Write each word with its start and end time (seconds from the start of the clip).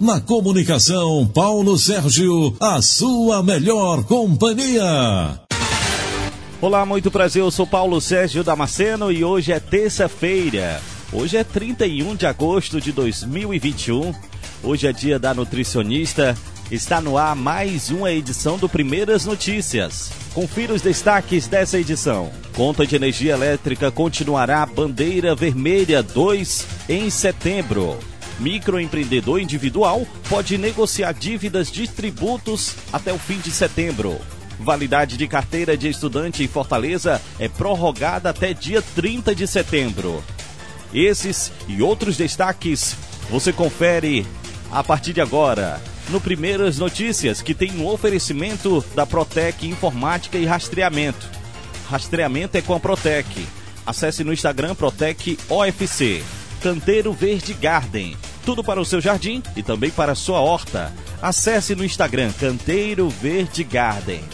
Na 0.00 0.20
comunicação, 0.20 1.26
Paulo 1.26 1.76
Sérgio, 1.76 2.56
a 2.60 2.80
sua 2.80 3.42
melhor 3.42 4.04
companhia. 4.04 5.40
Olá, 6.60 6.86
muito 6.86 7.10
prazer. 7.10 7.42
Eu 7.42 7.50
sou 7.50 7.66
Paulo 7.66 8.00
Sérgio 8.00 8.44
Damasceno 8.44 9.10
e 9.10 9.24
hoje 9.24 9.50
é 9.50 9.58
terça-feira. 9.58 10.80
Hoje 11.12 11.36
é 11.36 11.42
31 11.42 12.14
de 12.14 12.26
agosto 12.26 12.80
de 12.80 12.92
2021. 12.92 14.14
Hoje 14.62 14.86
é 14.86 14.92
dia 14.92 15.18
da 15.18 15.34
nutricionista. 15.34 16.36
Está 16.70 17.00
no 17.00 17.18
ar 17.18 17.34
mais 17.34 17.90
uma 17.90 18.12
edição 18.12 18.56
do 18.56 18.68
Primeiras 18.68 19.26
Notícias. 19.26 20.12
Confira 20.32 20.74
os 20.74 20.80
destaques 20.80 21.48
dessa 21.48 21.76
edição. 21.76 22.30
Conta 22.54 22.86
de 22.86 22.94
energia 22.94 23.32
elétrica 23.32 23.90
continuará 23.90 24.64
bandeira 24.64 25.34
vermelha 25.34 26.04
2 26.04 26.66
em 26.88 27.10
setembro. 27.10 27.98
Microempreendedor 28.38 29.40
individual 29.40 30.06
pode 30.28 30.56
negociar 30.56 31.12
dívidas 31.12 31.70
de 31.70 31.88
tributos 31.88 32.74
até 32.92 33.12
o 33.12 33.18
fim 33.18 33.38
de 33.38 33.50
setembro. 33.50 34.18
Validade 34.60 35.16
de 35.16 35.28
carteira 35.28 35.76
de 35.76 35.88
estudante 35.88 36.42
em 36.42 36.48
Fortaleza 36.48 37.20
é 37.38 37.48
prorrogada 37.48 38.30
até 38.30 38.52
dia 38.52 38.82
30 38.82 39.34
de 39.34 39.46
setembro. 39.46 40.22
Esses 40.92 41.52
e 41.68 41.82
outros 41.82 42.16
destaques 42.16 42.96
você 43.30 43.52
confere 43.52 44.26
a 44.70 44.82
partir 44.82 45.12
de 45.12 45.20
agora 45.20 45.80
no 46.08 46.20
Primeiras 46.20 46.78
Notícias, 46.78 47.42
que 47.42 47.54
tem 47.54 47.72
um 47.72 47.86
oferecimento 47.86 48.84
da 48.94 49.04
Protec 49.04 49.66
Informática 49.66 50.38
e 50.38 50.46
Rastreamento. 50.46 51.28
Rastreamento 51.88 52.56
é 52.56 52.62
com 52.62 52.74
a 52.74 52.80
Protec. 52.80 53.46
Acesse 53.86 54.24
no 54.24 54.32
Instagram 54.32 54.74
Protec 54.74 55.38
OFC. 55.48 56.22
Canteiro 56.62 57.12
Verde 57.12 57.54
Garden. 57.54 58.16
Tudo 58.48 58.64
para 58.64 58.80
o 58.80 58.84
seu 58.84 58.98
jardim 58.98 59.42
e 59.54 59.62
também 59.62 59.90
para 59.90 60.12
a 60.12 60.14
sua 60.14 60.40
horta. 60.40 60.90
Acesse 61.20 61.74
no 61.74 61.84
Instagram 61.84 62.32
Canteiro 62.32 63.06
Verde 63.10 63.62
Garden. 63.62 64.24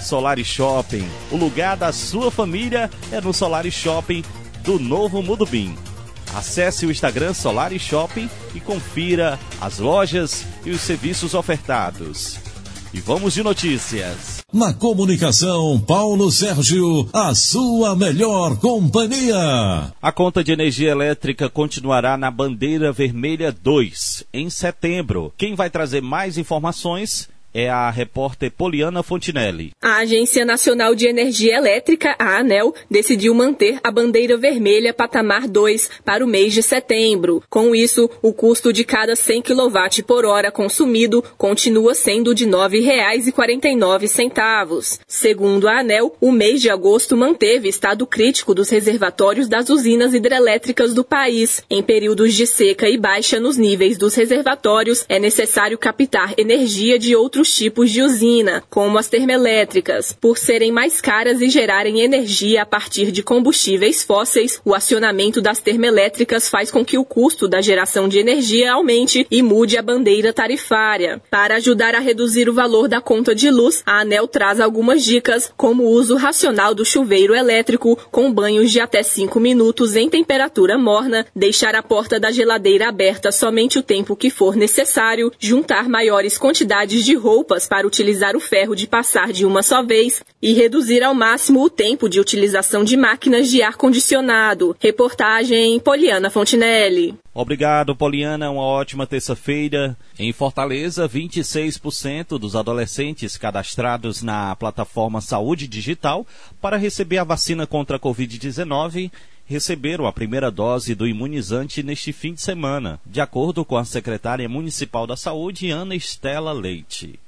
Solari 0.00 0.44
Shopping. 0.44 1.08
O 1.30 1.36
lugar 1.36 1.76
da 1.76 1.92
sua 1.92 2.32
família 2.32 2.90
é 3.12 3.20
no 3.20 3.32
Solari 3.32 3.70
Shopping 3.70 4.24
do 4.64 4.80
Novo 4.80 5.22
Mudubim. 5.22 5.78
Acesse 6.34 6.84
o 6.84 6.90
Instagram 6.90 7.32
Solari 7.32 7.78
Shopping 7.78 8.28
e 8.56 8.60
confira 8.60 9.38
as 9.60 9.78
lojas 9.78 10.44
e 10.66 10.72
os 10.72 10.80
serviços 10.80 11.32
ofertados. 11.32 12.40
E 12.92 12.98
vamos 12.98 13.34
de 13.34 13.44
notícias. 13.44 14.33
Na 14.54 14.72
comunicação, 14.72 15.80
Paulo 15.80 16.30
Sérgio, 16.30 17.08
a 17.12 17.34
sua 17.34 17.96
melhor 17.96 18.56
companhia. 18.58 19.92
A 20.00 20.12
conta 20.12 20.44
de 20.44 20.52
energia 20.52 20.92
elétrica 20.92 21.50
continuará 21.50 22.16
na 22.16 22.30
bandeira 22.30 22.92
vermelha 22.92 23.50
2 23.50 24.24
em 24.32 24.48
setembro. 24.48 25.34
Quem 25.36 25.56
vai 25.56 25.68
trazer 25.68 26.00
mais 26.00 26.38
informações 26.38 27.28
é 27.54 27.70
a 27.70 27.88
repórter 27.88 28.50
Poliana 28.50 29.04
Fontinelli. 29.04 29.70
A 29.80 29.98
Agência 29.98 30.44
Nacional 30.44 30.96
de 30.96 31.06
Energia 31.06 31.56
Elétrica, 31.56 32.16
a 32.18 32.38
ANEL, 32.38 32.74
decidiu 32.90 33.32
manter 33.32 33.78
a 33.84 33.92
bandeira 33.92 34.36
vermelha 34.36 34.92
patamar 34.92 35.46
2 35.46 35.88
para 36.04 36.24
o 36.24 36.26
mês 36.26 36.52
de 36.52 36.64
setembro. 36.64 37.40
Com 37.48 37.72
isso, 37.74 38.10
o 38.20 38.32
custo 38.32 38.72
de 38.72 38.82
cada 38.82 39.14
100 39.14 39.42
kW 39.42 40.02
por 40.04 40.24
hora 40.24 40.50
consumido 40.50 41.22
continua 41.38 41.94
sendo 41.94 42.34
de 42.34 42.44
R$ 42.44 42.50
9,49. 42.50 44.98
Segundo 45.06 45.68
a 45.68 45.78
ANEL, 45.78 46.16
o 46.20 46.32
mês 46.32 46.60
de 46.60 46.68
agosto 46.68 47.16
manteve 47.16 47.68
estado 47.68 48.04
crítico 48.04 48.52
dos 48.52 48.68
reservatórios 48.68 49.46
das 49.46 49.70
usinas 49.70 50.12
hidrelétricas 50.12 50.92
do 50.92 51.04
país. 51.04 51.62
Em 51.70 51.82
períodos 51.82 52.34
de 52.34 52.48
seca 52.48 52.88
e 52.88 52.98
baixa 52.98 53.38
nos 53.38 53.56
níveis 53.56 53.96
dos 53.96 54.16
reservatórios, 54.16 55.04
é 55.08 55.20
necessário 55.20 55.78
captar 55.78 56.34
energia 56.36 56.98
de 56.98 57.14
outros 57.14 57.43
outros 57.44 57.54
tipos 57.54 57.90
de 57.90 58.00
usina, 58.00 58.62
como 58.70 58.96
as 58.96 59.08
termoelétricas, 59.08 60.16
por 60.18 60.38
serem 60.38 60.72
mais 60.72 61.00
caras 61.00 61.42
e 61.42 61.50
gerarem 61.50 62.00
energia 62.00 62.62
a 62.62 62.66
partir 62.66 63.12
de 63.12 63.22
combustíveis 63.22 64.02
fósseis. 64.02 64.60
O 64.64 64.74
acionamento 64.74 65.42
das 65.42 65.58
termoelétricas 65.58 66.48
faz 66.48 66.70
com 66.70 66.82
que 66.82 66.96
o 66.96 67.04
custo 67.04 67.46
da 67.46 67.60
geração 67.60 68.08
de 68.08 68.18
energia 68.18 68.72
aumente 68.72 69.26
e 69.30 69.42
mude 69.42 69.76
a 69.76 69.82
bandeira 69.82 70.32
tarifária. 70.32 71.20
Para 71.30 71.56
ajudar 71.56 71.94
a 71.94 71.98
reduzir 71.98 72.48
o 72.48 72.54
valor 72.54 72.88
da 72.88 73.00
conta 73.00 73.34
de 73.34 73.50
luz, 73.50 73.82
a 73.84 74.00
ANEL 74.00 74.26
traz 74.26 74.58
algumas 74.58 75.04
dicas, 75.04 75.52
como 75.54 75.84
o 75.84 75.90
uso 75.90 76.16
racional 76.16 76.74
do 76.74 76.84
chuveiro 76.84 77.34
elétrico 77.34 77.98
com 78.10 78.32
banhos 78.32 78.72
de 78.72 78.80
até 78.80 79.02
5 79.02 79.38
minutos 79.38 79.96
em 79.96 80.08
temperatura 80.08 80.78
morna, 80.78 81.26
deixar 81.36 81.74
a 81.74 81.82
porta 81.82 82.18
da 82.18 82.30
geladeira 82.30 82.88
aberta 82.88 83.30
somente 83.30 83.78
o 83.78 83.82
tempo 83.82 84.16
que 84.16 84.30
for 84.30 84.56
necessário, 84.56 85.30
juntar 85.38 85.88
maiores 85.88 86.38
quantidades 86.38 87.04
de 87.04 87.14
roupa 87.14 87.33
roupas 87.34 87.66
para 87.66 87.86
utilizar 87.86 88.36
o 88.36 88.40
ferro 88.40 88.76
de 88.76 88.86
passar 88.86 89.32
de 89.32 89.44
uma 89.44 89.60
só 89.60 89.82
vez 89.82 90.22
e 90.40 90.52
reduzir 90.52 91.02
ao 91.02 91.12
máximo 91.12 91.64
o 91.64 91.70
tempo 91.70 92.08
de 92.08 92.20
utilização 92.20 92.84
de 92.84 92.96
máquinas 92.96 93.50
de 93.50 93.60
ar-condicionado. 93.60 94.76
Reportagem 94.78 95.80
Poliana 95.80 96.30
Fontinelli. 96.30 97.16
Obrigado, 97.34 97.96
Poliana. 97.96 98.48
Uma 98.52 98.62
ótima 98.62 99.04
terça-feira. 99.04 99.96
Em 100.16 100.32
Fortaleza, 100.32 101.08
26% 101.08 102.38
dos 102.38 102.54
adolescentes 102.54 103.36
cadastrados 103.36 104.22
na 104.22 104.54
plataforma 104.54 105.20
Saúde 105.20 105.66
Digital 105.66 106.24
para 106.60 106.76
receber 106.76 107.18
a 107.18 107.24
vacina 107.24 107.66
contra 107.66 107.96
a 107.96 108.00
Covid-19 108.00 109.10
receberam 109.46 110.06
a 110.06 110.12
primeira 110.12 110.50
dose 110.50 110.94
do 110.94 111.06
imunizante 111.06 111.82
neste 111.82 112.12
fim 112.12 112.34
de 112.34 112.40
semana, 112.40 113.00
de 113.04 113.20
acordo 113.20 113.64
com 113.64 113.76
a 113.76 113.84
secretária 113.84 114.48
municipal 114.48 115.06
da 115.06 115.16
Saúde, 115.16 115.70
Ana 115.70 115.94
Estela 115.94 116.52
Leite. 116.52 117.18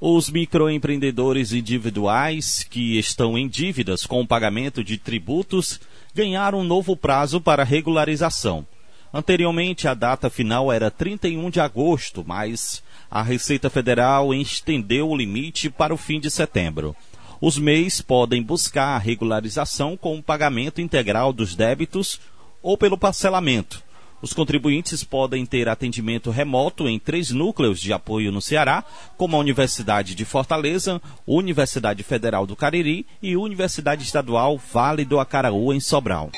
Os 0.00 0.28
microempreendedores 0.28 1.52
individuais 1.52 2.62
que 2.62 2.98
estão 2.98 3.38
em 3.38 3.48
dívidas 3.48 4.04
com 4.04 4.20
o 4.20 4.26
pagamento 4.26 4.84
de 4.84 4.98
tributos 4.98 5.80
ganharam 6.14 6.60
um 6.60 6.64
novo 6.64 6.96
prazo 6.96 7.40
para 7.40 7.64
regularização. 7.64 8.66
Anteriormente, 9.12 9.88
a 9.88 9.94
data 9.94 10.28
final 10.28 10.70
era 10.70 10.90
31 10.90 11.48
de 11.48 11.60
agosto, 11.60 12.22
mas 12.26 12.82
a 13.10 13.22
Receita 13.22 13.70
Federal 13.70 14.34
estendeu 14.34 15.08
o 15.08 15.16
limite 15.16 15.70
para 15.70 15.94
o 15.94 15.96
fim 15.96 16.20
de 16.20 16.30
setembro. 16.30 16.94
Os 17.40 17.58
MEIs 17.58 18.00
podem 18.00 18.42
buscar 18.42 18.96
a 18.96 18.98
regularização 18.98 19.96
com 19.96 20.16
o 20.18 20.22
pagamento 20.22 20.80
integral 20.80 21.32
dos 21.32 21.54
débitos 21.54 22.20
ou 22.62 22.78
pelo 22.78 22.96
parcelamento. 22.96 23.84
Os 24.22 24.32
contribuintes 24.32 25.04
podem 25.04 25.44
ter 25.44 25.68
atendimento 25.68 26.30
remoto 26.30 26.88
em 26.88 26.98
três 26.98 27.30
núcleos 27.30 27.78
de 27.78 27.92
apoio 27.92 28.32
no 28.32 28.40
Ceará, 28.40 28.82
como 29.16 29.36
a 29.36 29.38
Universidade 29.38 30.14
de 30.14 30.24
Fortaleza, 30.24 31.00
Universidade 31.26 32.02
Federal 32.02 32.46
do 32.46 32.56
Cariri 32.56 33.06
e 33.22 33.36
Universidade 33.36 34.02
Estadual 34.02 34.58
Vale 34.72 35.04
do 35.04 35.20
Acaraú, 35.20 35.72
em 35.72 35.80
Sobral. 35.80 36.30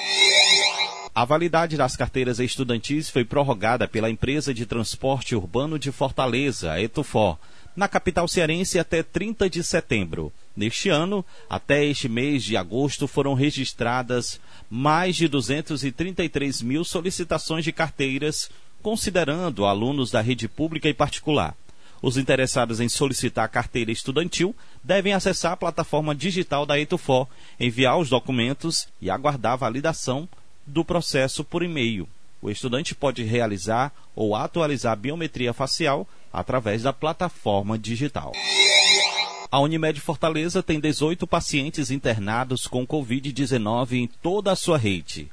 A 1.14 1.24
validade 1.24 1.76
das 1.76 1.96
carteiras 1.96 2.40
estudantis 2.40 3.08
foi 3.08 3.24
prorrogada 3.24 3.86
pela 3.86 4.10
empresa 4.10 4.52
de 4.52 4.66
transporte 4.66 5.34
urbano 5.34 5.78
de 5.78 5.92
Fortaleza, 5.92 6.80
Etufor, 6.80 7.38
na 7.74 7.86
capital 7.86 8.26
cearense 8.26 8.78
até 8.78 9.02
30 9.02 9.48
de 9.48 9.62
setembro. 9.62 10.32
Neste 10.58 10.88
ano, 10.88 11.24
até 11.48 11.84
este 11.84 12.08
mês 12.08 12.42
de 12.42 12.56
agosto, 12.56 13.06
foram 13.06 13.32
registradas 13.32 14.40
mais 14.68 15.14
de 15.14 15.28
233 15.28 16.62
mil 16.62 16.82
solicitações 16.82 17.62
de 17.62 17.70
carteiras, 17.70 18.50
considerando 18.82 19.64
alunos 19.64 20.10
da 20.10 20.20
rede 20.20 20.48
pública 20.48 20.88
e 20.88 20.92
particular. 20.92 21.54
Os 22.02 22.16
interessados 22.16 22.80
em 22.80 22.88
solicitar 22.88 23.48
carteira 23.48 23.92
estudantil 23.92 24.52
devem 24.82 25.12
acessar 25.12 25.52
a 25.52 25.56
plataforma 25.56 26.12
digital 26.12 26.66
da 26.66 26.76
Etufor, 26.76 27.28
enviar 27.60 27.96
os 27.96 28.08
documentos 28.08 28.88
e 29.00 29.08
aguardar 29.08 29.52
a 29.52 29.56
validação 29.56 30.28
do 30.66 30.84
processo 30.84 31.44
por 31.44 31.62
e-mail. 31.62 32.08
O 32.42 32.50
estudante 32.50 32.96
pode 32.96 33.22
realizar 33.22 33.92
ou 34.12 34.34
atualizar 34.34 34.94
a 34.94 34.96
biometria 34.96 35.52
facial 35.52 36.04
através 36.32 36.82
da 36.82 36.92
plataforma 36.92 37.78
digital. 37.78 38.32
A 39.50 39.60
Unimed 39.60 39.98
Fortaleza 39.98 40.62
tem 40.62 40.78
18 40.78 41.26
pacientes 41.26 41.90
internados 41.90 42.66
com 42.66 42.86
Covid-19 42.86 43.92
em 43.92 44.06
toda 44.06 44.52
a 44.52 44.56
sua 44.56 44.76
rede. 44.76 45.30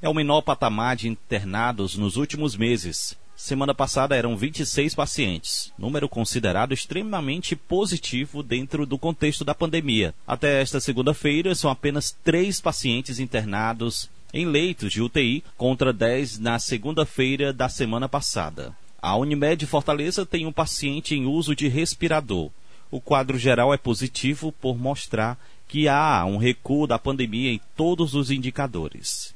É 0.00 0.08
o 0.08 0.14
menor 0.14 0.42
patamar 0.42 0.94
de 0.94 1.08
internados 1.08 1.96
nos 1.96 2.16
últimos 2.16 2.54
meses. 2.54 3.18
Semana 3.34 3.74
passada 3.74 4.14
eram 4.14 4.36
26 4.36 4.94
pacientes, 4.94 5.72
número 5.76 6.08
considerado 6.08 6.72
extremamente 6.72 7.56
positivo 7.56 8.40
dentro 8.40 8.86
do 8.86 8.96
contexto 8.96 9.44
da 9.44 9.52
pandemia. 9.52 10.14
Até 10.24 10.62
esta 10.62 10.78
segunda-feira, 10.78 11.52
são 11.52 11.68
apenas 11.68 12.16
três 12.22 12.60
pacientes 12.60 13.18
internados 13.18 14.08
em 14.32 14.46
leitos 14.46 14.92
de 14.92 15.02
UTI, 15.02 15.42
contra 15.56 15.92
10 15.92 16.38
na 16.38 16.60
segunda-feira 16.60 17.52
da 17.52 17.68
semana 17.68 18.08
passada. 18.08 18.72
A 19.02 19.16
Unimed 19.16 19.66
Fortaleza 19.66 20.24
tem 20.24 20.46
um 20.46 20.52
paciente 20.52 21.16
em 21.16 21.26
uso 21.26 21.54
de 21.56 21.66
respirador 21.66 22.52
o 22.90 23.00
quadro 23.00 23.38
geral 23.38 23.72
é 23.72 23.76
positivo 23.76 24.52
por 24.52 24.78
mostrar 24.78 25.38
que 25.68 25.88
há 25.88 26.24
um 26.24 26.36
recuo 26.36 26.86
da 26.86 26.98
pandemia 26.98 27.50
em 27.50 27.60
todos 27.76 28.14
os 28.14 28.30
indicadores. 28.30 29.34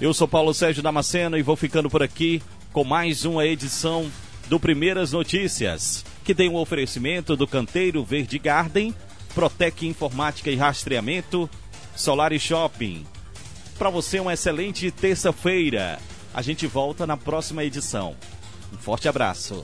Eu 0.00 0.12
sou 0.12 0.26
Paulo 0.26 0.52
Sérgio 0.52 0.82
Damasceno 0.82 1.38
e 1.38 1.42
vou 1.42 1.56
ficando 1.56 1.88
por 1.88 2.02
aqui. 2.02 2.42
com 2.72 2.84
mais 2.84 3.26
uma 3.26 3.46
edição 3.46 4.10
do 4.48 4.58
Primeiras 4.58 5.12
Notícias, 5.12 6.04
que 6.24 6.34
tem 6.34 6.48
um 6.48 6.56
oferecimento 6.56 7.36
do 7.36 7.46
Canteiro 7.46 8.02
Verde 8.02 8.38
Garden, 8.38 8.94
Protec 9.34 9.86
Informática 9.86 10.50
e 10.50 10.56
Rastreamento, 10.56 11.48
Solar 11.94 12.36
Shopping. 12.38 13.06
Para 13.78 13.90
você, 13.90 14.20
uma 14.20 14.32
excelente 14.32 14.90
terça-feira. 14.90 15.98
A 16.32 16.40
gente 16.40 16.66
volta 16.66 17.06
na 17.06 17.16
próxima 17.16 17.62
edição. 17.62 18.16
Um 18.72 18.78
forte 18.78 19.08
abraço. 19.08 19.62